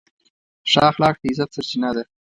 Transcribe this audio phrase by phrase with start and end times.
[0.71, 2.03] ښه اخلاق د عزت سرچینه ده.